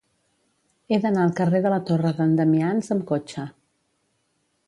He 0.93 0.97
d'anar 1.03 1.25
al 1.25 1.33
carrer 1.39 1.61
de 1.65 1.73
la 1.75 1.79
Torre 1.91 2.13
d'en 2.21 2.33
Damians 2.41 2.91
amb 2.95 3.05
cotxe. 3.13 3.47